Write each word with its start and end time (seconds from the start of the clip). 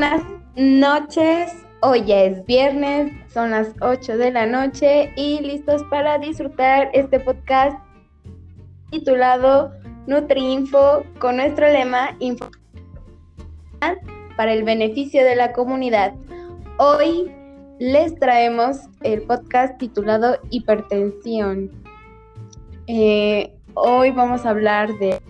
buenas 0.00 0.22
noches. 0.56 1.66
Hoy 1.82 2.06
ya 2.06 2.22
es 2.22 2.46
viernes, 2.46 3.12
son 3.30 3.50
las 3.50 3.74
8 3.82 4.16
de 4.16 4.30
la 4.30 4.46
noche 4.46 5.12
y 5.14 5.40
listos 5.40 5.84
para 5.90 6.16
disfrutar 6.16 6.88
este 6.94 7.20
podcast 7.20 7.76
titulado 8.90 9.70
NutriInfo 10.06 11.04
con 11.18 11.36
nuestro 11.36 11.66
lema 11.66 12.16
Info 12.18 12.48
para 14.38 14.54
el 14.54 14.64
beneficio 14.64 15.22
de 15.22 15.36
la 15.36 15.52
comunidad. 15.52 16.14
Hoy 16.78 17.30
les 17.78 18.18
traemos 18.18 18.78
el 19.02 19.20
podcast 19.24 19.76
titulado 19.76 20.38
Hipertensión. 20.48 21.70
Eh, 22.86 23.52
hoy 23.74 24.12
vamos 24.12 24.46
a 24.46 24.50
hablar 24.50 24.88
de 24.98 25.20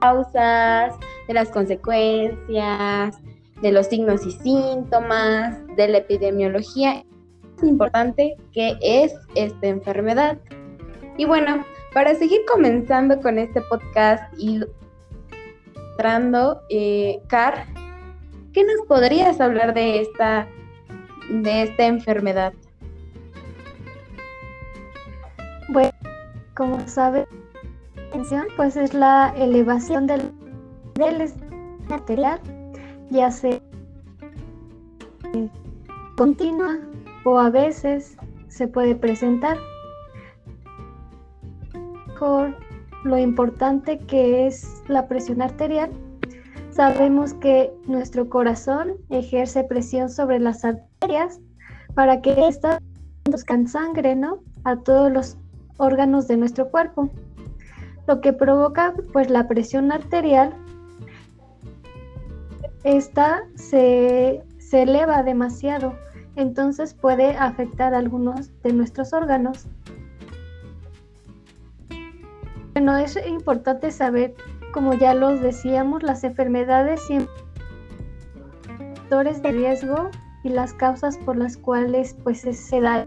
causas, 0.00 0.94
de 1.26 1.34
las 1.34 1.50
consecuencias, 1.50 3.18
de 3.64 3.72
los 3.72 3.86
signos 3.86 4.26
y 4.26 4.30
síntomas, 4.30 5.56
de 5.74 5.88
la 5.88 5.98
epidemiología. 5.98 7.02
Importante 7.62 8.36
que 8.52 8.76
es 8.82 9.14
esta 9.34 9.68
enfermedad. 9.68 10.36
Y 11.16 11.24
bueno, 11.24 11.64
para 11.94 12.14
seguir 12.14 12.42
comenzando 12.46 13.18
con 13.22 13.38
este 13.38 13.62
podcast 13.62 14.22
y 14.38 14.60
entrando, 15.92 16.60
eh, 16.68 17.22
Car, 17.28 17.64
¿qué 18.52 18.64
nos 18.64 18.86
podrías 18.86 19.40
hablar 19.40 19.72
de 19.72 20.02
esta, 20.02 20.46
de 21.30 21.62
esta 21.62 21.86
enfermedad? 21.86 22.52
Bueno, 25.70 25.92
como 26.54 26.86
sabes, 26.86 27.26
pues 28.56 28.76
es 28.76 28.92
la 28.92 29.32
elevación 29.38 30.06
del, 30.06 30.32
del 30.96 31.22
ya 33.14 33.30
sea 33.30 33.60
continua 36.16 36.78
o 37.24 37.38
a 37.38 37.48
veces 37.48 38.16
se 38.48 38.66
puede 38.66 38.96
presentar 38.96 39.56
por 42.18 42.56
lo 43.04 43.18
importante 43.18 43.98
que 43.98 44.46
es 44.46 44.82
la 44.88 45.06
presión 45.06 45.42
arterial. 45.42 45.90
Sabemos 46.70 47.34
que 47.34 47.72
nuestro 47.86 48.28
corazón 48.28 48.94
ejerce 49.10 49.62
presión 49.62 50.08
sobre 50.10 50.40
las 50.40 50.64
arterias 50.64 51.40
para 51.94 52.20
que 52.20 52.48
éstas 52.48 52.80
conduzcan 53.24 53.68
sangre 53.68 54.16
¿no? 54.16 54.40
a 54.64 54.76
todos 54.76 55.12
los 55.12 55.36
órganos 55.76 56.26
de 56.26 56.36
nuestro 56.36 56.68
cuerpo, 56.70 57.10
lo 58.08 58.20
que 58.20 58.32
provoca 58.32 58.94
pues 59.12 59.30
la 59.30 59.46
presión 59.46 59.92
arterial 59.92 60.54
esta 62.84 63.44
se, 63.54 64.42
eleva 64.72 65.22
demasiado, 65.22 65.94
entonces 66.36 66.94
puede 66.94 67.36
afectar 67.36 67.94
algunos 67.94 68.50
de 68.62 68.72
nuestros 68.72 69.12
órganos. 69.12 69.66
Bueno, 72.72 72.96
es 72.96 73.16
importante 73.26 73.90
saber, 73.90 74.34
como 74.72 74.94
ya 74.94 75.14
los 75.14 75.40
decíamos, 75.40 76.02
las 76.02 76.24
enfermedades 76.24 77.00
factores 78.94 79.42
de 79.42 79.52
riesgo 79.52 80.10
y 80.42 80.48
las 80.48 80.74
causas 80.74 81.16
por 81.18 81.36
las 81.36 81.56
cuales 81.56 82.16
pues 82.24 82.40
se 82.40 82.80
da. 82.80 83.06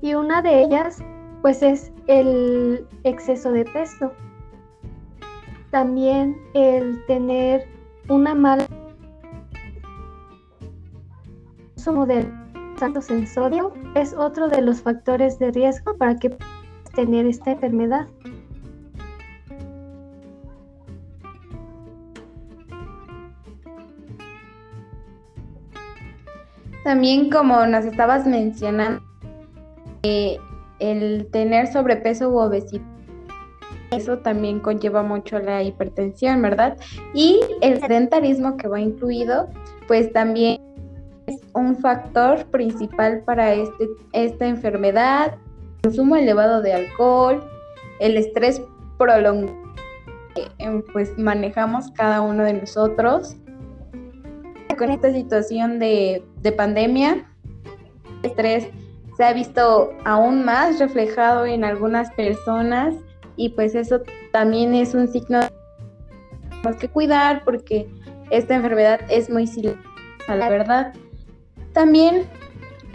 Y 0.00 0.14
una 0.14 0.42
de 0.42 0.62
ellas 0.62 0.98
pues 1.42 1.62
es 1.62 1.92
el 2.08 2.86
exceso 3.04 3.52
de 3.52 3.64
peso. 3.64 4.12
También 5.70 6.36
el 6.54 7.04
tener 7.06 7.66
una 8.08 8.34
mala 8.34 8.66
consumo 11.74 12.06
de 12.06 12.26
altos 12.80 13.10
en 13.10 13.26
sodio 13.26 13.72
es 13.94 14.12
otro 14.14 14.48
de 14.48 14.60
los 14.62 14.82
factores 14.82 15.38
de 15.38 15.50
riesgo 15.50 15.96
para 15.96 16.16
que 16.16 16.36
tener 16.94 17.26
esta 17.26 17.52
enfermedad. 17.52 18.06
También 26.84 27.30
como 27.30 27.64
nos 27.66 27.84
estabas 27.84 28.26
mencionando, 28.26 29.02
eh, 30.02 30.36
el 30.80 31.28
tener 31.30 31.68
sobrepeso 31.68 32.30
u 32.30 32.38
obesidad 32.38 32.91
eso 33.92 34.18
también 34.18 34.60
conlleva 34.60 35.02
mucho 35.02 35.38
la 35.38 35.62
hipertensión, 35.62 36.42
¿verdad? 36.42 36.76
Y 37.14 37.40
el 37.60 37.80
sedentarismo 37.80 38.56
que 38.56 38.68
va 38.68 38.80
incluido, 38.80 39.48
pues 39.86 40.12
también 40.12 40.60
es 41.26 41.40
un 41.54 41.76
factor 41.76 42.44
principal 42.46 43.22
para 43.24 43.54
este, 43.54 43.88
esta 44.12 44.46
enfermedad, 44.46 45.34
el 45.34 45.82
consumo 45.82 46.16
elevado 46.16 46.62
de 46.62 46.72
alcohol, 46.72 47.44
el 48.00 48.16
estrés 48.16 48.62
prolongado 48.98 49.62
que 50.34 50.50
eh, 50.58 50.82
pues 50.92 51.16
manejamos 51.18 51.90
cada 51.92 52.20
uno 52.22 52.44
de 52.44 52.54
nosotros. 52.54 53.36
Con 54.78 54.90
esta 54.90 55.12
situación 55.12 55.78
de, 55.78 56.24
de 56.40 56.52
pandemia, 56.52 57.30
el 58.22 58.30
estrés 58.30 58.68
se 59.16 59.24
ha 59.24 59.32
visto 59.32 59.92
aún 60.04 60.44
más 60.44 60.78
reflejado 60.78 61.44
en 61.44 61.64
algunas 61.64 62.10
personas 62.12 62.94
y 63.36 63.50
pues 63.50 63.74
eso 63.74 64.00
también 64.32 64.74
es 64.74 64.94
un 64.94 65.08
signo 65.08 65.40
tenemos 66.62 66.80
que 66.80 66.88
cuidar 66.88 67.42
porque 67.44 67.88
esta 68.30 68.54
enfermedad 68.54 69.00
es 69.08 69.28
muy 69.28 69.46
silenciosa, 69.46 70.36
la 70.36 70.48
verdad. 70.48 70.92
También 71.72 72.24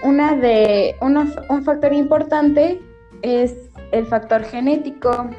una 0.03 0.35
de 0.35 0.95
un 1.01 1.63
factor 1.63 1.93
importante 1.93 2.81
es 3.21 3.55
el 3.91 4.05
factor 4.05 4.43
genético, 4.43 5.29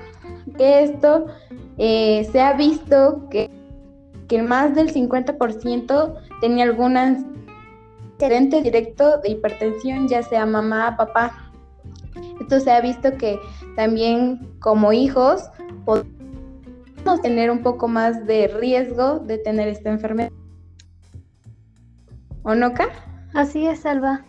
esto 0.59 1.27
eh, 1.79 2.29
se 2.31 2.41
ha 2.41 2.55
visto 2.55 3.29
que, 3.31 3.51
que 4.27 4.43
más 4.43 4.75
del 4.75 4.93
50% 4.93 6.15
tenía 6.41 6.65
algún 6.65 6.97
antecedente 6.97 8.63
directo 8.63 9.19
de 9.19 9.31
hipertensión, 9.31 10.09
ya 10.09 10.23
sea 10.23 10.45
mamá, 10.45 10.97
papá 10.97 11.48
esto 12.49 12.61
se 12.61 12.71
ha 12.71 12.81
visto 12.81 13.15
que 13.19 13.39
también 13.77 14.57
como 14.61 14.95
hijos 14.95 15.51
podemos 15.85 17.21
tener 17.21 17.51
un 17.51 17.63
poco 17.63 17.89
más 17.89 18.27
de 18.27 18.49
riesgo 18.49 19.19
de 19.19 19.37
tener 19.37 19.69
esta 19.69 19.91
enfermedad. 19.91 20.33
¿O 22.45 22.55
no, 22.55 22.73
Ka? 22.73 22.89
Así 23.35 23.67
es, 23.67 23.85
Alba. 23.85 24.25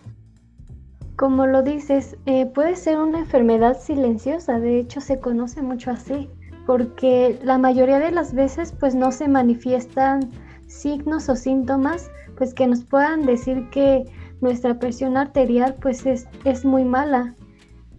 Como 1.16 1.47
lo 1.47 1.63
dices, 1.63 2.18
eh, 2.25 2.46
puede 2.47 2.75
ser 2.75 2.97
una 2.97 3.19
enfermedad 3.19 3.80
silenciosa, 3.80 4.59
de 4.59 4.80
hecho 4.80 5.00
se 5.00 5.22
conoce 5.22 5.62
mucho 5.62 5.90
así, 5.90 6.30
porque 6.66 7.40
la 7.41 7.57
mayoría 7.57 8.00
de 8.00 8.12
las 8.12 8.34
veces 8.34 8.74
pues 8.78 8.96
no 8.96 9.13
se 9.13 9.30
manifiestan 9.30 10.30
signos 10.68 11.30
o 11.30 11.38
síntomas 11.38 12.12
pues 12.38 12.53
que 12.53 12.68
nos 12.68 12.84
puedan 12.84 13.25
decir 13.25 13.69
que 13.69 14.03
nuestra 14.41 14.78
presión 14.78 15.16
arterial 15.16 15.75
pues 15.81 16.06
es, 16.06 16.28
es 16.44 16.66
muy 16.66 16.84
mala 16.84 17.36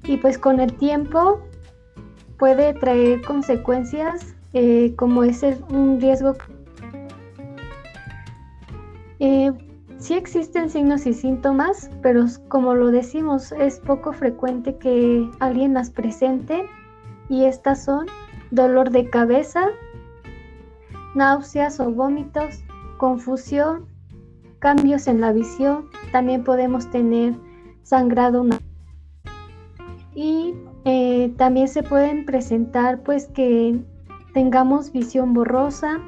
y 0.04 0.16
pues 0.16 0.38
con 0.38 0.60
el 0.60 0.72
tiempo 0.74 1.40
puede 2.38 2.72
traer 2.74 3.22
consecuencias 3.22 4.34
eh, 4.52 4.94
como 4.96 5.22
es 5.22 5.44
un 5.68 6.00
riesgo. 6.00 6.34
Eh, 9.20 9.52
sí 9.98 10.14
existen 10.14 10.70
signos 10.70 11.06
y 11.06 11.12
síntomas, 11.12 11.90
pero 12.02 12.24
como 12.48 12.74
lo 12.74 12.90
decimos, 12.90 13.52
es 13.52 13.78
poco 13.78 14.12
frecuente 14.12 14.76
que 14.76 15.28
alguien 15.40 15.74
las 15.74 15.90
presente 15.90 16.66
y 17.28 17.44
estas 17.44 17.84
son 17.84 18.06
dolor 18.50 18.90
de 18.90 19.08
cabeza, 19.08 19.68
náuseas 21.14 21.78
o 21.78 21.90
vómitos, 21.90 22.64
confusión, 22.96 23.86
cambios 24.58 25.06
en 25.06 25.20
la 25.20 25.32
visión, 25.32 25.88
también 26.12 26.42
podemos 26.42 26.90
tener 26.90 27.34
sangrado 27.82 28.44
y 30.14 30.54
eh, 30.84 31.32
también 31.36 31.68
se 31.68 31.82
pueden 31.82 32.24
presentar 32.24 33.02
pues 33.02 33.28
que 33.28 33.78
tengamos 34.32 34.92
visión 34.92 35.34
borrosa, 35.34 36.00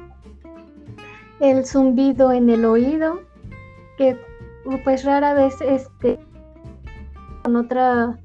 el 1.39 1.65
zumbido 1.65 2.31
en 2.31 2.49
el 2.49 2.65
oído, 2.65 3.21
que 3.97 4.17
pues 4.83 5.03
rara 5.03 5.33
vez 5.33 5.55
este 5.61 6.19
con 7.43 7.55
otra 7.55 8.19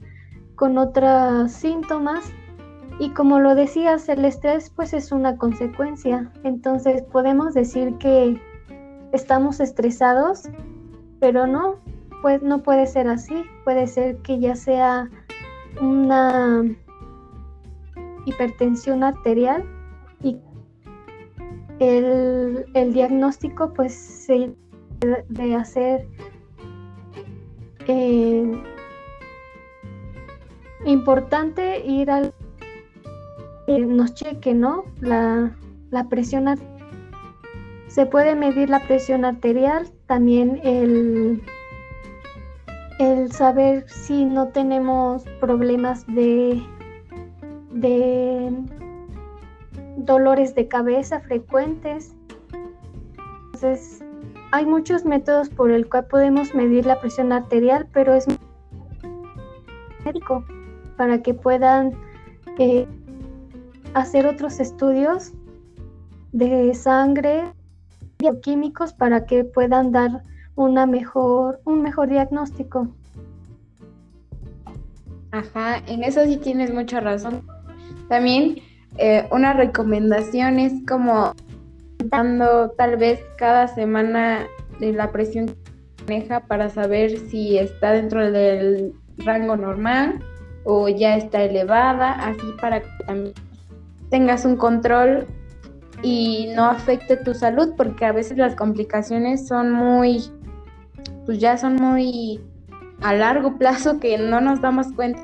con 0.54 0.78
otros 0.78 1.52
síntomas. 1.52 2.32
Y 3.00 3.10
como 3.10 3.38
lo 3.38 3.54
decías 3.54 4.08
el 4.08 4.24
estrés 4.24 4.70
pues 4.70 4.92
es 4.92 5.12
una 5.12 5.36
consecuencia. 5.36 6.32
Entonces 6.42 7.02
podemos 7.02 7.54
decir 7.54 7.94
que 7.98 8.40
estamos 9.12 9.60
estresados 9.60 10.48
pero 11.20 11.46
no 11.46 11.76
pues 12.22 12.42
no 12.42 12.62
puede 12.62 12.86
ser 12.86 13.08
así. 13.08 13.44
Puede 13.64 13.86
ser 13.86 14.16
que 14.18 14.40
ya 14.40 14.56
sea 14.56 15.08
una 15.80 16.62
hipertensión 18.26 19.02
arterial 19.04 19.64
y 20.22 20.36
el, 21.78 22.92
diagnóstico 22.92 23.72
pues 23.72 23.94
se 23.94 24.52
de 25.28 25.54
hacer 25.54 26.06
eh, 27.86 28.62
importante 30.84 31.84
ir 31.86 32.10
al 32.10 32.34
nos 33.68 34.14
cheque, 34.14 34.54
¿no? 34.54 34.84
La, 35.00 35.54
la 35.90 36.08
presión 36.08 36.46
se 37.86 38.06
puede 38.06 38.34
medir 38.34 38.70
la 38.70 38.80
presión 38.80 39.24
arterial, 39.24 39.88
también 40.06 40.60
el, 40.62 41.42
el 42.98 43.30
saber 43.32 43.88
si 43.88 44.24
no 44.24 44.48
tenemos 44.48 45.24
problemas 45.40 46.06
de, 46.08 46.62
de 47.72 48.52
dolores 49.96 50.54
de 50.54 50.66
cabeza 50.68 51.20
frecuentes. 51.20 52.14
Entonces, 53.46 54.04
hay 54.50 54.66
muchos 54.66 55.04
métodos 55.04 55.48
por 55.48 55.70
el 55.70 55.88
cual 55.88 56.06
podemos 56.06 56.54
medir 56.54 56.86
la 56.86 57.00
presión 57.00 57.32
arterial, 57.32 57.86
pero 57.92 58.14
es 58.14 58.26
médico 60.04 60.44
para 60.96 61.22
que 61.22 61.34
puedan 61.34 61.92
eh, 62.58 62.86
hacer 63.94 64.26
otros 64.26 64.58
estudios 64.58 65.32
de 66.32 66.74
sangre, 66.74 67.52
bioquímicos 68.18 68.92
para 68.92 69.26
que 69.26 69.44
puedan 69.44 69.92
dar 69.92 70.22
una 70.58 70.86
mejor, 70.86 71.60
un 71.64 71.82
mejor 71.82 72.08
diagnóstico. 72.08 72.88
Ajá, 75.30 75.80
en 75.86 76.02
eso 76.02 76.24
sí 76.24 76.36
tienes 76.36 76.74
mucha 76.74 76.98
razón. 76.98 77.42
También 78.08 78.56
eh, 78.96 79.28
una 79.30 79.52
recomendación 79.52 80.58
es 80.58 80.72
como 80.86 81.32
dando 82.04 82.70
tal 82.70 82.96
vez 82.96 83.20
cada 83.36 83.68
semana 83.68 84.46
de 84.80 84.92
la 84.92 85.12
presión 85.12 85.46
que 85.46 85.54
maneja 86.08 86.40
para 86.40 86.68
saber 86.70 87.16
si 87.30 87.56
está 87.56 87.92
dentro 87.92 88.32
del 88.32 88.94
rango 89.18 89.56
normal 89.56 90.18
o 90.64 90.88
ya 90.88 91.16
está 91.16 91.44
elevada, 91.44 92.12
así 92.14 92.52
para 92.60 92.80
que 92.80 92.88
también 93.06 93.34
tengas 94.10 94.44
un 94.44 94.56
control 94.56 95.24
y 96.02 96.52
no 96.56 96.64
afecte 96.64 97.16
tu 97.16 97.32
salud, 97.34 97.74
porque 97.76 98.04
a 98.06 98.12
veces 98.12 98.38
las 98.38 98.56
complicaciones 98.56 99.46
son 99.46 99.70
muy, 99.70 100.32
pues 101.28 101.40
ya 101.40 101.58
son 101.58 101.76
muy 101.76 102.40
a 103.02 103.12
largo 103.12 103.58
plazo 103.58 104.00
que 104.00 104.16
no 104.16 104.40
nos 104.40 104.62
damos 104.62 104.90
cuenta. 104.94 105.20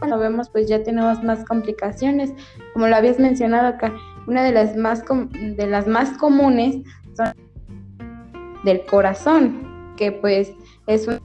Cuando 0.00 0.18
vemos, 0.18 0.50
pues 0.50 0.68
ya 0.68 0.82
tenemos 0.82 1.22
más 1.22 1.44
complicaciones. 1.44 2.32
Como 2.72 2.88
lo 2.88 2.96
habías 2.96 3.20
mencionado 3.20 3.68
acá, 3.68 3.94
una 4.26 4.42
de 4.42 4.50
las 4.50 4.74
más, 4.74 5.04
de 5.06 5.66
las 5.68 5.86
más 5.86 6.18
comunes 6.18 6.78
son 7.16 7.32
del 8.64 8.84
corazón, 8.86 9.94
que 9.96 10.10
pues 10.10 10.52
es 10.88 11.06
una 11.06 11.20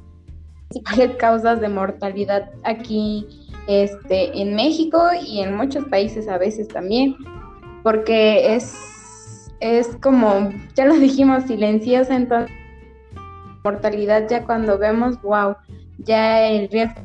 de 0.95 1.07
las 1.07 1.15
causas 1.17 1.59
de 1.59 1.67
mortalidad 1.67 2.51
aquí 2.63 3.25
este, 3.65 4.39
en 4.39 4.53
México 4.55 5.09
y 5.25 5.39
en 5.39 5.57
muchos 5.57 5.85
países 5.85 6.27
a 6.27 6.37
veces 6.37 6.67
también, 6.67 7.15
porque 7.81 8.53
es, 8.53 9.51
es 9.59 9.87
como, 10.03 10.51
ya 10.75 10.85
lo 10.85 10.93
dijimos, 10.93 11.45
silenciosa, 11.45 12.15
entonces 12.15 12.60
mortalidad 13.63 14.27
ya 14.29 14.45
cuando 14.45 14.77
vemos, 14.77 15.21
wow, 15.21 15.55
ya 15.99 16.47
el 16.47 16.69
riesgo 16.69 17.01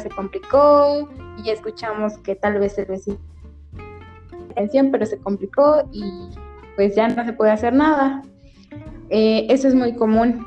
se 0.00 0.08
complicó 0.10 1.08
y 1.42 1.50
escuchamos 1.50 2.18
que 2.18 2.34
tal 2.34 2.58
vez 2.58 2.76
el 2.78 2.86
vecino 2.86 3.18
atención, 4.50 4.90
pero 4.90 5.06
se 5.06 5.18
complicó 5.18 5.88
y 5.92 6.02
pues 6.74 6.96
ya 6.96 7.08
no 7.08 7.24
se 7.24 7.32
puede 7.32 7.52
hacer 7.52 7.72
nada. 7.72 8.22
Eh, 9.08 9.46
eso 9.48 9.68
es 9.68 9.74
muy 9.74 9.94
común. 9.94 10.44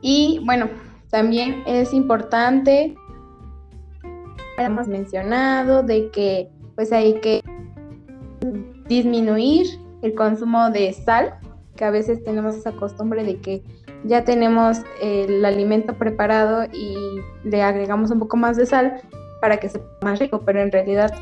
Y 0.00 0.40
bueno, 0.44 0.68
también 1.10 1.62
es 1.66 1.92
importante 1.92 2.96
hemos 4.64 4.88
mencionado 4.88 5.82
de 5.82 6.10
que 6.10 6.50
pues 6.74 6.92
hay 6.92 7.14
que 7.20 7.42
disminuir 8.86 9.66
el 10.02 10.14
consumo 10.14 10.70
de 10.70 10.92
sal, 10.92 11.34
que 11.78 11.84
a 11.84 11.90
veces 11.90 12.22
tenemos 12.24 12.56
esa 12.56 12.72
costumbre 12.72 13.24
de 13.24 13.36
que 13.36 13.62
ya 14.04 14.24
tenemos 14.24 14.78
el 15.00 15.44
alimento 15.44 15.94
preparado 15.94 16.64
y 16.72 16.96
le 17.44 17.62
agregamos 17.62 18.10
un 18.10 18.18
poco 18.18 18.36
más 18.36 18.56
de 18.56 18.66
sal 18.66 19.00
para 19.40 19.58
que 19.58 19.68
sea 19.68 19.80
más 20.02 20.18
rico, 20.18 20.42
pero 20.44 20.60
en 20.60 20.72
realidad 20.72 21.14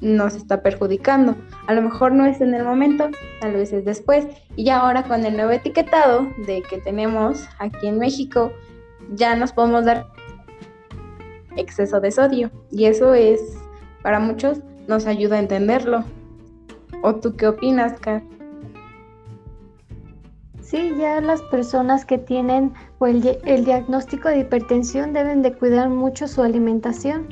nos 0.00 0.34
está 0.34 0.62
perjudicando. 0.62 1.36
A 1.68 1.74
lo 1.74 1.82
mejor 1.82 2.12
no 2.12 2.26
es 2.26 2.40
en 2.40 2.54
el 2.54 2.64
momento, 2.64 3.08
tal 3.40 3.52
vez 3.52 3.72
es 3.72 3.84
después. 3.84 4.26
Y 4.56 4.64
ya 4.64 4.80
ahora 4.80 5.04
con 5.04 5.24
el 5.24 5.36
nuevo 5.36 5.52
etiquetado 5.52 6.26
de 6.46 6.62
que 6.68 6.78
tenemos 6.78 7.46
aquí 7.58 7.86
en 7.86 7.98
México, 7.98 8.50
ya 9.12 9.36
nos 9.36 9.52
podemos 9.52 9.84
dar 9.84 10.08
exceso 11.56 12.00
de 12.00 12.10
sodio. 12.10 12.50
Y 12.72 12.86
eso 12.86 13.14
es, 13.14 13.40
para 14.02 14.18
muchos, 14.18 14.58
nos 14.88 15.06
ayuda 15.06 15.36
a 15.36 15.40
entenderlo. 15.40 16.02
¿O 17.02 17.14
tú 17.14 17.36
qué 17.36 17.46
opinas, 17.46 18.00
Car? 18.00 18.22
Sí, 20.70 20.94
ya 20.96 21.20
las 21.20 21.42
personas 21.42 22.04
que 22.04 22.16
tienen 22.16 22.72
el, 23.00 23.38
el 23.44 23.64
diagnóstico 23.64 24.28
de 24.28 24.38
hipertensión 24.38 25.12
deben 25.12 25.42
de 25.42 25.52
cuidar 25.52 25.88
mucho 25.88 26.28
su 26.28 26.42
alimentación. 26.42 27.26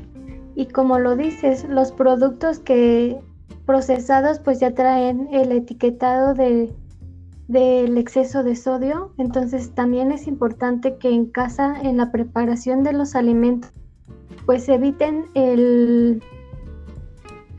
Y 0.57 0.67
como 0.67 0.99
lo 0.99 1.15
dices, 1.15 1.65
los 1.69 1.93
productos 1.93 2.59
que 2.59 3.17
procesados 3.65 4.41
pues 4.41 4.59
ya 4.59 4.75
traen 4.75 5.29
el 5.31 5.53
etiquetado 5.53 6.35
de, 6.35 6.75
del 7.47 7.97
exceso 7.97 8.43
de 8.43 8.57
sodio. 8.57 9.13
Entonces 9.19 9.73
también 9.73 10.11
es 10.11 10.27
importante 10.27 10.97
que 10.97 11.11
en 11.11 11.27
casa, 11.27 11.81
en 11.81 11.99
la 11.99 12.11
preparación 12.11 12.83
de 12.83 12.93
los 12.93 13.15
alimentos, 13.15 13.71
pues 14.47 14.69
eviten 14.69 15.27
el, 15.35 16.25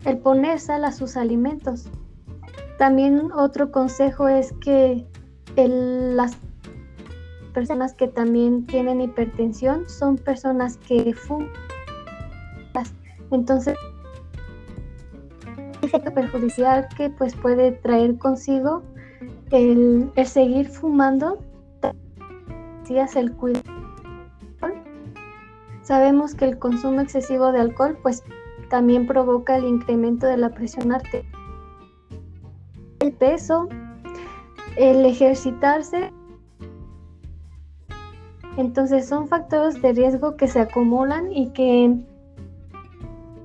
el 0.04 0.18
poner 0.18 0.60
sal 0.60 0.84
a 0.84 0.92
sus 0.92 1.16
alimentos. 1.16 1.88
También 2.78 3.32
otro 3.32 3.72
consejo 3.72 4.28
es 4.28 4.52
que 4.60 5.08
las 5.68 6.38
personas 7.54 7.94
que 7.94 8.08
también 8.08 8.66
tienen 8.66 9.02
hipertensión 9.02 9.90
son 9.90 10.18
personas 10.18 10.78
que 10.78 11.14
fuman. 11.14 11.50
Entonces, 13.32 13.76
efecto 15.82 16.14
perjudicial 16.14 16.88
que 16.96 17.10
pues 17.10 17.36
puede 17.36 17.72
traer 17.72 18.18
consigo 18.18 18.82
el, 19.52 20.12
seguir 20.26 20.68
fumando, 20.68 21.40
el 23.16 23.32
cuidado 23.34 23.64
Sabemos 25.84 26.36
que 26.36 26.46
el 26.46 26.60
consumo 26.60 27.02
excesivo 27.02 27.52
de 27.52 27.60
alcohol 27.60 27.98
pues 28.02 28.24
también 28.70 29.08
provoca 29.08 29.58
el 29.58 29.66
incremento 29.66 30.28
de 30.28 30.38
la 30.38 30.50
presión 30.50 30.92
arterial. 30.92 31.26
El 33.00 33.14
peso, 33.14 33.68
el 34.76 35.06
ejercitarse. 35.06 36.12
Entonces 38.58 39.08
son 39.08 39.28
factores 39.28 39.82
de 39.82 39.94
riesgo 39.94 40.36
que 40.36 40.48
se 40.48 40.60
acumulan 40.60 41.32
y 41.32 41.50
que 41.52 41.96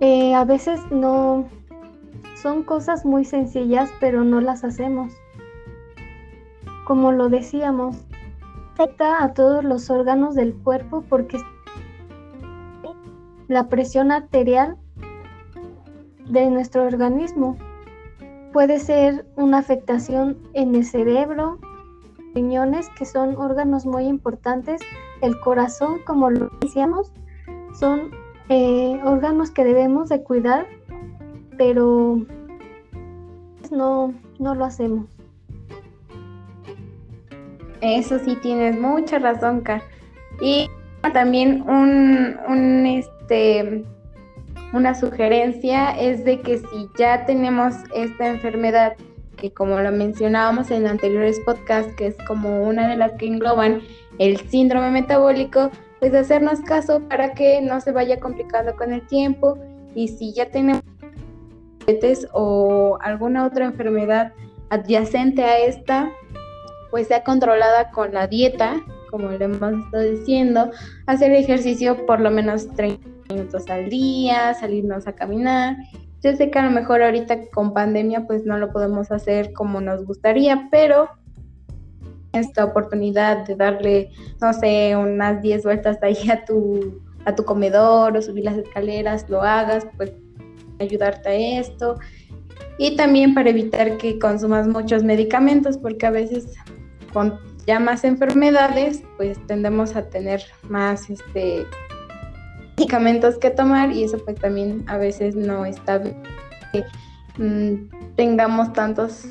eh, 0.00 0.34
a 0.34 0.44
veces 0.44 0.80
no 0.90 1.48
son 2.42 2.62
cosas 2.62 3.04
muy 3.04 3.24
sencillas, 3.24 3.90
pero 4.00 4.24
no 4.24 4.40
las 4.40 4.64
hacemos. 4.64 5.12
Como 6.84 7.12
lo 7.12 7.28
decíamos, 7.28 7.96
afecta 8.72 9.22
a 9.22 9.32
todos 9.32 9.64
los 9.64 9.88
órganos 9.88 10.34
del 10.34 10.54
cuerpo 10.54 11.04
porque 11.08 11.38
la 13.48 13.68
presión 13.68 14.10
arterial 14.10 14.76
de 16.28 16.50
nuestro 16.50 16.84
organismo. 16.84 17.56
Puede 18.54 18.78
ser 18.78 19.26
una 19.34 19.58
afectación 19.58 20.38
en 20.52 20.76
el 20.76 20.84
cerebro, 20.84 21.58
riñones, 22.36 22.88
que 22.96 23.04
son 23.04 23.34
órganos 23.34 23.84
muy 23.84 24.04
importantes, 24.04 24.80
el 25.22 25.40
corazón, 25.40 25.98
como 26.06 26.30
lo 26.30 26.50
decíamos, 26.60 27.12
son 27.76 28.12
eh, 28.48 29.00
órganos 29.04 29.50
que 29.50 29.64
debemos 29.64 30.08
de 30.08 30.22
cuidar, 30.22 30.68
pero 31.58 32.24
no, 33.72 34.14
no 34.38 34.54
lo 34.54 34.64
hacemos. 34.64 35.06
Eso 37.80 38.20
sí, 38.20 38.36
tienes 38.40 38.78
mucha 38.78 39.18
razón, 39.18 39.62
Car. 39.62 39.82
Y 40.40 40.70
también 41.12 41.68
un, 41.68 42.36
un, 42.48 42.86
este, 42.86 43.84
una 44.74 44.94
sugerencia 44.96 45.90
es 45.92 46.24
de 46.24 46.40
que 46.40 46.58
si 46.58 46.88
ya 46.98 47.24
tenemos 47.26 47.74
esta 47.94 48.26
enfermedad, 48.26 48.96
que 49.36 49.52
como 49.52 49.78
lo 49.78 49.92
mencionábamos 49.92 50.72
en 50.72 50.88
anteriores 50.88 51.38
podcasts, 51.40 51.94
que 51.94 52.08
es 52.08 52.16
como 52.26 52.64
una 52.64 52.88
de 52.88 52.96
las 52.96 53.12
que 53.12 53.26
engloban 53.26 53.82
el 54.18 54.36
síndrome 54.48 54.90
metabólico, 54.90 55.70
pues 56.00 56.12
hacernos 56.12 56.60
caso 56.60 57.00
para 57.08 57.34
que 57.34 57.60
no 57.60 57.80
se 57.80 57.92
vaya 57.92 58.18
complicando 58.18 58.74
con 58.74 58.92
el 58.92 59.06
tiempo. 59.06 59.58
Y 59.94 60.08
si 60.08 60.32
ya 60.32 60.50
tenemos 60.50 60.82
diabetes 61.86 62.26
o 62.32 62.98
alguna 63.00 63.46
otra 63.46 63.66
enfermedad 63.66 64.32
adyacente 64.70 65.44
a 65.44 65.58
esta, 65.58 66.10
pues 66.90 67.06
sea 67.06 67.22
controlada 67.22 67.92
con 67.92 68.12
la 68.12 68.26
dieta, 68.26 68.82
como 69.10 69.28
le 69.28 69.44
hemos 69.44 69.84
estado 69.84 70.02
diciendo, 70.02 70.70
hacer 71.06 71.30
ejercicio 71.30 72.04
por 72.06 72.20
lo 72.20 72.32
menos 72.32 72.68
30 72.74 73.13
minutos 73.34 73.68
al 73.68 73.88
día, 73.88 74.54
salirnos 74.54 75.06
a 75.06 75.14
caminar. 75.14 75.76
Yo 76.22 76.34
sé 76.34 76.50
que 76.50 76.58
a 76.58 76.64
lo 76.64 76.70
mejor 76.70 77.02
ahorita 77.02 77.50
con 77.50 77.74
pandemia 77.74 78.26
pues 78.26 78.46
no 78.46 78.56
lo 78.58 78.72
podemos 78.72 79.10
hacer 79.10 79.52
como 79.52 79.80
nos 79.80 80.04
gustaría, 80.04 80.68
pero 80.70 81.08
esta 82.32 82.64
oportunidad 82.64 83.46
de 83.46 83.56
darle, 83.56 84.10
no 84.40 84.52
sé, 84.52 84.96
unas 84.96 85.42
10 85.42 85.62
vueltas 85.64 85.98
ahí 86.02 86.30
a 86.30 86.44
tu, 86.44 87.02
a 87.24 87.34
tu 87.34 87.44
comedor 87.44 88.16
o 88.16 88.22
subir 88.22 88.44
las 88.44 88.56
escaleras, 88.56 89.28
lo 89.28 89.42
hagas, 89.42 89.86
pues 89.96 90.12
ayudarte 90.80 91.28
a 91.28 91.60
esto. 91.60 91.98
Y 92.78 92.96
también 92.96 93.34
para 93.34 93.50
evitar 93.50 93.96
que 93.98 94.18
consumas 94.18 94.66
muchos 94.66 95.04
medicamentos, 95.04 95.78
porque 95.78 96.06
a 96.06 96.10
veces 96.10 96.54
con 97.12 97.38
ya 97.66 97.78
más 97.78 98.04
enfermedades, 98.04 99.02
pues 99.16 99.38
tendemos 99.46 99.96
a 99.96 100.08
tener 100.08 100.42
más 100.68 101.08
este 101.08 101.64
medicamentos 102.76 103.38
que 103.38 103.50
tomar 103.50 103.92
y 103.92 104.04
eso 104.04 104.18
pues 104.24 104.36
también 104.36 104.84
a 104.86 104.96
veces 104.96 105.36
no 105.36 105.64
está 105.64 105.98
bien 105.98 106.16
que 106.72 106.84
mm, 107.42 108.14
tengamos 108.16 108.72
tantos 108.72 109.26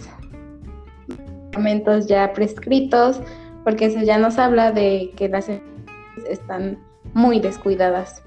medicamentos 1.08 2.08
ya 2.08 2.34
prescritos, 2.34 3.22
porque 3.64 3.86
eso 3.86 4.02
ya 4.02 4.18
nos 4.18 4.38
habla 4.38 4.72
de 4.72 5.12
que 5.16 5.30
las 5.30 5.50
enfermedades 5.50 6.40
están 6.40 6.80
muy 7.14 7.40
descuidadas. 7.40 8.24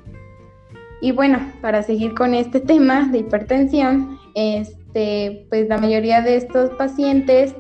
Y 1.00 1.12
bueno, 1.12 1.40
para 1.61 1.82
seguir 1.82 2.14
con 2.14 2.35
este 2.35 2.61
tema 2.61 3.08
de 3.11 3.18
hipertensión, 3.18 4.18
este, 4.35 5.46
pues 5.50 5.68
la 5.68 5.78
mayoría 5.78 6.23
de 6.23 6.37
estos 6.37 6.70
pacientes, 6.70 7.54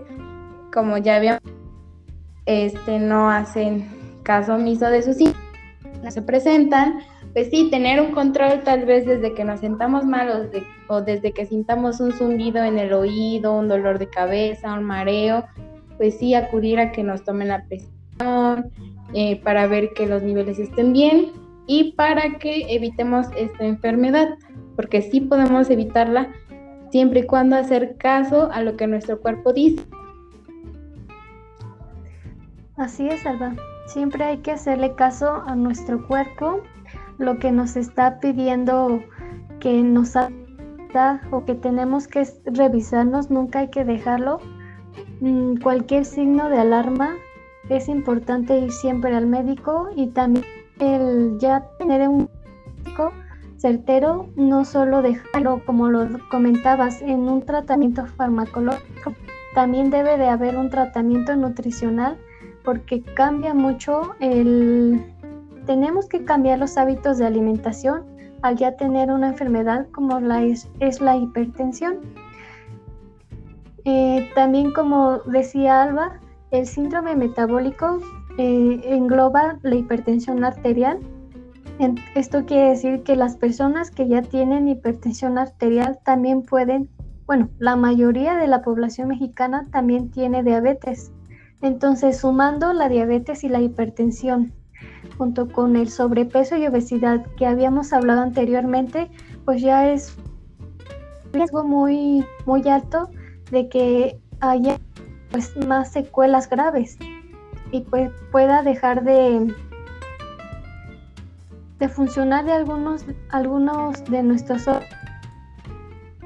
como 0.72 0.98
ya 0.98 1.16
habíamos, 1.16 1.42
este, 2.46 2.98
no 2.98 3.30
hacen 3.30 3.88
caso 4.22 4.54
omiso 4.54 4.86
de 4.86 5.02
sus 5.02 5.16
síntomas, 5.16 5.42
no 6.02 6.10
se 6.10 6.22
presentan, 6.22 7.00
pues 7.36 7.50
sí, 7.50 7.68
tener 7.70 8.00
un 8.00 8.12
control 8.12 8.62
tal 8.64 8.86
vez 8.86 9.04
desde 9.04 9.34
que 9.34 9.44
nos 9.44 9.60
sentamos 9.60 10.06
mal 10.06 10.50
o, 10.88 11.02
desde 11.02 11.32
que 11.32 11.44
sintamos 11.44 12.00
un 12.00 12.12
zumbido 12.12 12.64
en 12.64 12.78
el 12.78 12.94
oído, 12.94 13.52
un 13.52 13.68
dolor 13.68 13.98
de 13.98 14.08
cabeza, 14.08 14.72
un 14.72 14.84
mareo, 14.84 15.44
pues 15.98 16.16
sí, 16.16 16.32
acudir 16.32 16.78
a 16.78 16.92
que 16.92 17.02
nos 17.02 17.24
tomen 17.24 17.48
la 17.48 17.62
presión 17.66 18.72
eh, 19.12 19.38
para 19.42 19.66
ver 19.66 19.92
que 19.92 20.06
los 20.06 20.22
niveles 20.22 20.58
estén 20.58 20.94
bien 20.94 21.32
y 21.66 21.92
para 21.92 22.38
que 22.38 22.74
evitemos 22.74 23.26
esta 23.36 23.66
enfermedad, 23.66 24.30
porque 24.74 25.02
sí 25.02 25.20
podemos 25.20 25.68
evitarla 25.68 26.32
siempre 26.90 27.20
y 27.20 27.26
cuando 27.26 27.56
hacer 27.56 27.98
caso 27.98 28.48
a 28.50 28.62
lo 28.62 28.78
que 28.78 28.86
nuestro 28.86 29.20
cuerpo 29.20 29.52
dice. 29.52 29.84
Así 32.78 33.06
es, 33.08 33.26
Alba. 33.26 33.54
Siempre 33.88 34.24
hay 34.24 34.38
que 34.38 34.52
hacerle 34.52 34.94
caso 34.94 35.42
a 35.46 35.54
nuestro 35.54 36.06
cuerpo 36.08 36.62
lo 37.18 37.38
que 37.38 37.52
nos 37.52 37.76
está 37.76 38.20
pidiendo 38.20 39.02
que 39.60 39.82
nos 39.82 40.14
da 40.14 41.20
o 41.30 41.44
que 41.44 41.54
tenemos 41.54 42.08
que 42.08 42.26
revisarnos, 42.44 43.30
nunca 43.30 43.60
hay 43.60 43.68
que 43.68 43.84
dejarlo. 43.84 44.38
Mm, 45.20 45.56
cualquier 45.56 46.04
signo 46.04 46.48
de 46.48 46.58
alarma 46.58 47.14
es 47.68 47.88
importante 47.88 48.58
ir 48.58 48.72
siempre 48.72 49.14
al 49.14 49.26
médico 49.26 49.88
y 49.94 50.08
también 50.08 50.44
el 50.78 51.38
ya 51.38 51.66
tener 51.78 52.08
un 52.08 52.28
médico 52.84 53.12
certero, 53.56 54.28
no 54.36 54.64
solo 54.64 55.02
dejarlo, 55.02 55.62
como 55.64 55.88
lo 55.88 56.06
comentabas, 56.30 57.00
en 57.02 57.28
un 57.28 57.42
tratamiento 57.42 58.06
farmacológico, 58.06 59.14
también 59.54 59.90
debe 59.90 60.18
de 60.18 60.28
haber 60.28 60.56
un 60.56 60.68
tratamiento 60.70 61.34
nutricional 61.34 62.18
porque 62.62 63.02
cambia 63.02 63.54
mucho 63.54 64.14
el, 64.20 65.02
tenemos 65.66 66.08
que 66.08 66.24
cambiar 66.24 66.58
los 66.58 66.78
hábitos 66.78 67.18
de 67.18 67.26
alimentación 67.26 68.04
al 68.42 68.56
ya 68.56 68.76
tener 68.76 69.10
una 69.10 69.28
enfermedad 69.28 69.86
como 69.92 70.20
la 70.20 70.42
es, 70.42 71.00
la 71.00 71.16
hipertensión. 71.16 71.98
Eh, 73.84 74.28
también 74.34 74.72
como 74.72 75.18
decía 75.18 75.82
Alba, 75.82 76.20
el 76.50 76.66
síndrome 76.66 77.14
metabólico 77.16 77.98
eh, 78.38 78.80
engloba 78.84 79.58
la 79.62 79.74
hipertensión 79.74 80.44
arterial. 80.44 81.00
esto 82.14 82.46
quiere 82.46 82.70
decir 82.70 83.02
que 83.02 83.16
las 83.16 83.36
personas 83.36 83.90
que 83.90 84.08
ya 84.08 84.22
tienen 84.22 84.68
hipertensión 84.68 85.38
arterial 85.38 85.98
también 86.04 86.42
pueden, 86.42 86.88
bueno, 87.26 87.50
la 87.58 87.76
mayoría 87.76 88.36
de 88.36 88.46
la 88.46 88.62
población 88.62 89.08
mexicana 89.08 89.66
también 89.72 90.10
tiene 90.10 90.42
diabetes. 90.42 91.12
Entonces, 91.62 92.18
sumando 92.18 92.72
la 92.72 92.88
diabetes 92.88 93.42
y 93.44 93.48
la 93.48 93.60
hipertensión 93.60 94.52
junto 95.18 95.48
con 95.48 95.76
el 95.76 95.88
sobrepeso 95.88 96.56
y 96.56 96.66
obesidad 96.66 97.24
que 97.36 97.46
habíamos 97.46 97.92
hablado 97.92 98.22
anteriormente, 98.22 99.10
pues 99.44 99.62
ya 99.62 99.90
es 99.90 100.16
un 101.26 101.32
riesgo 101.32 101.64
muy, 101.64 102.24
muy 102.44 102.68
alto 102.68 103.08
de 103.50 103.68
que 103.68 104.18
haya 104.40 104.78
pues, 105.30 105.56
más 105.66 105.92
secuelas 105.92 106.48
graves 106.48 106.98
y 107.72 107.80
pues 107.80 108.10
pueda 108.30 108.62
dejar 108.62 109.04
de, 109.04 109.54
de 111.78 111.88
funcionar 111.88 112.44
de 112.44 112.52
algunos, 112.52 113.04
algunos 113.30 114.04
de 114.04 114.22
nuestros 114.22 114.66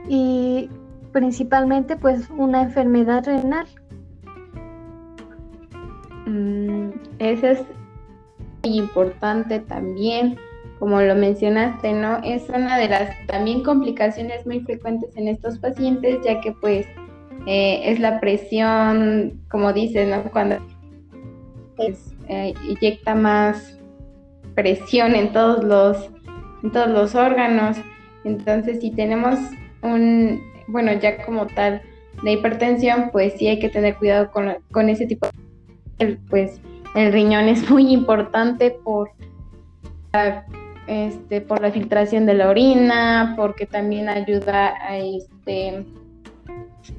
y 0.09 0.69
principalmente 1.13 1.97
pues 1.97 2.29
una 2.37 2.63
enfermedad 2.63 3.25
renal. 3.25 3.67
Mm, 6.27 6.91
ese 7.19 7.53
es 7.53 7.65
importante 8.63 9.61
también, 9.61 10.37
como 10.79 11.01
lo 11.01 11.15
mencionaste, 11.15 11.93
¿no? 11.93 12.19
Es 12.25 12.49
una 12.49 12.79
de 12.79 12.89
las 12.89 13.11
también 13.27 13.63
complicaciones 13.63 14.47
muy 14.47 14.61
frecuentes 14.61 15.17
en 15.17 15.29
estos 15.29 15.59
pacientes, 15.59 16.19
ya 16.25 16.41
que 16.41 16.53
pues 16.53 16.87
eh, 17.47 17.83
es 17.85 18.01
la 18.01 18.21
presión, 18.21 19.41
como 19.51 19.73
dices, 19.73 20.09
¿no? 20.09 20.31
Cuando 20.31 20.57
eh, 22.29 22.55
inyecta 22.69 23.15
más 23.15 23.79
presión 24.55 25.15
en 25.15 25.33
todos 25.33 25.65
los, 25.65 26.11
en 26.63 26.73
todos 26.73 26.89
los 26.89 27.15
órganos. 27.15 27.79
Entonces, 28.25 28.81
si 28.81 28.91
tenemos 28.91 29.39
un, 29.83 30.41
bueno, 30.67 30.93
ya 30.93 31.25
como 31.25 31.47
tal, 31.47 31.83
de 32.23 32.33
hipertensión, 32.33 33.11
pues 33.13 33.35
sí 33.39 33.49
hay 33.49 33.59
que 33.59 33.71
tener 33.71 33.97
cuidado 33.97 34.31
con, 34.31 34.55
con 34.71 34.89
ese 34.89 35.07
tipo 35.07 35.27
de, 35.99 36.19
pues, 36.29 36.61
el 36.95 37.13
riñón 37.13 37.49
es 37.49 37.69
muy 37.71 37.93
importante 37.93 38.71
por 38.71 39.11
la, 40.13 40.45
este, 40.87 41.41
por 41.41 41.61
la 41.61 41.71
filtración 41.71 42.27
de 42.27 42.35
la 42.35 42.49
orina, 42.49 43.35
porque 43.37 43.67
también 43.67 44.09
ayuda 44.09 44.75
a, 44.81 44.99
este, 44.99 45.85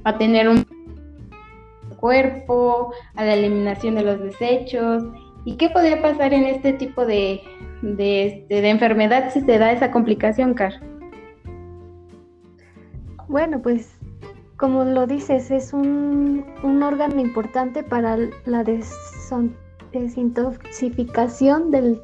a 0.03 0.17
tener 0.17 0.47
un 0.47 0.65
cuerpo, 1.97 2.93
a 3.15 3.25
la 3.25 3.33
eliminación 3.33 3.95
de 3.95 4.03
los 4.03 4.19
desechos. 4.21 5.03
¿Y 5.43 5.55
qué 5.55 5.69
podría 5.69 6.01
pasar 6.01 6.33
en 6.33 6.45
este 6.45 6.73
tipo 6.73 7.05
de, 7.05 7.41
de, 7.81 8.27
este, 8.27 8.61
de 8.61 8.69
enfermedad 8.69 9.31
si 9.31 9.41
se 9.41 9.57
da 9.57 9.71
esa 9.71 9.91
complicación, 9.91 10.53
Car? 10.53 10.73
Bueno, 13.27 13.61
pues 13.61 13.97
como 14.57 14.83
lo 14.83 15.07
dices, 15.07 15.49
es 15.49 15.73
un, 15.73 16.45
un 16.61 16.83
órgano 16.83 17.19
importante 17.19 17.81
para 17.81 18.17
la 18.45 18.63
desintoxicación 19.91 20.61
desintoxicación 20.61 21.71
del, 21.71 22.01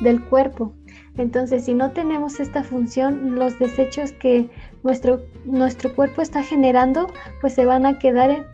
del, 0.00 0.24
cuerpo. 0.28 0.72
Entonces, 1.16 1.64
si 1.64 1.74
no 1.74 1.90
tenemos 1.90 2.40
esta 2.40 2.62
función, 2.62 3.34
los 3.34 3.58
desechos 3.58 4.12
que 4.12 4.48
nuestro, 4.82 5.20
nuestro 5.44 5.94
cuerpo 5.94 6.22
está 6.22 6.42
generando, 6.42 7.08
pues 7.40 7.54
se 7.54 7.64
van 7.64 7.86
a 7.86 7.98
quedar 7.98 8.46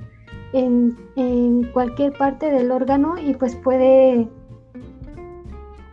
en, 0.53 0.97
en, 1.17 1.65
cualquier 1.73 2.13
parte 2.13 2.51
del 2.51 2.71
órgano 2.71 3.17
y 3.19 3.35
pues 3.35 3.55
puede 3.57 4.29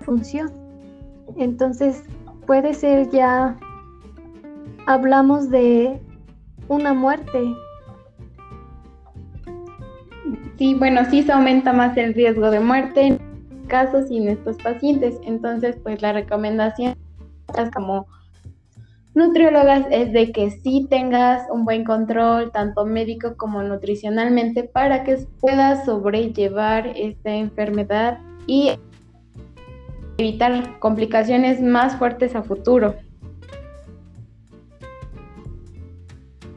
función. 0.02 0.52
Entonces, 1.38 2.04
puede 2.46 2.74
ser 2.74 3.10
ya, 3.10 3.58
hablamos 4.86 5.50
de 5.50 6.02
una 6.68 6.94
muerte 6.94 7.54
sí, 10.62 10.76
bueno, 10.76 11.04
sí 11.10 11.24
se 11.24 11.32
aumenta 11.32 11.74
más 11.74 11.98
el 11.98 12.14
riesgo 12.14 12.52
de 12.52 12.60
muerte 12.60 13.02
en 13.02 13.20
casos 13.66 14.12
y 14.12 14.18
en 14.18 14.30
estos 14.30 14.58
pacientes. 14.58 15.16
Entonces, 15.26 15.76
pues 15.82 16.04
la 16.04 16.14
recomendación 16.14 16.94
como 17.74 18.06
nutriólogas 19.16 19.88
es 19.90 20.14
de 20.14 20.32
que 20.32 20.52
sí 20.52 20.86
tengas 20.88 21.50
un 21.52 21.66
buen 21.66 21.84
control, 21.84 22.52
tanto 22.52 22.86
médico 22.86 23.36
como 23.38 23.64
nutricionalmente, 23.64 24.64
para 24.64 25.04
que 25.04 25.26
puedas 25.40 25.84
sobrellevar 25.84 26.86
esta 26.96 27.32
enfermedad 27.32 28.20
y 28.46 28.74
evitar 30.20 30.78
complicaciones 30.78 31.60
más 31.60 31.96
fuertes 31.96 32.36
a 32.36 32.44
futuro. 32.44 32.94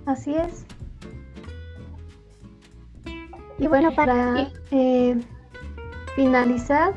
Así 0.05 0.35
es. 0.35 0.67
Y 3.59 3.69
bueno, 3.69 3.95
para 3.95 4.51
eh, 4.73 5.21
finalizar, 6.17 6.93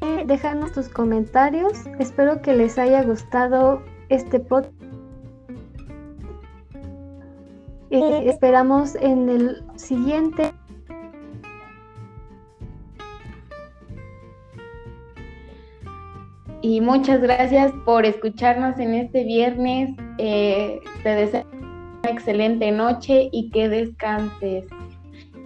eh, 0.00 0.24
dejarnos 0.26 0.72
tus 0.72 0.88
comentarios. 0.88 1.86
Espero 1.98 2.40
que 2.40 2.54
les 2.54 2.78
haya 2.78 3.02
gustado 3.02 3.82
este 4.08 4.40
podcast. 4.40 4.72
Eh, 7.90 8.24
esperamos 8.26 8.94
en 8.96 9.28
el 9.28 9.62
siguiente. 9.76 10.52
Y 16.62 16.80
muchas 16.80 17.20
gracias 17.20 17.72
por 17.84 18.06
escucharnos 18.06 18.78
en 18.78 18.94
este 18.94 19.24
viernes. 19.24 19.94
te 20.16 20.80
deseo 21.04 21.44
una 21.52 22.10
excelente 22.10 22.72
noche 22.72 23.28
y 23.30 23.50
que 23.50 23.68
descanses. 23.68 24.64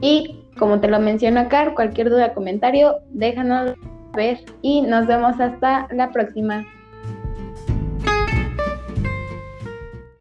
Y 0.01 0.45
como 0.59 0.81
te 0.81 0.89
lo 0.89 1.01
menciono 1.01 1.41
acá, 1.41 1.75
cualquier 1.75 2.11
duda, 2.11 2.35
comentario, 2.35 2.97
déjanos 3.11 3.75
ver 4.15 4.41
y 4.63 4.83
nos 4.83 5.07
vemos 5.07 5.39
hasta 5.41 5.89
la 5.93 6.11
próxima. 6.11 6.67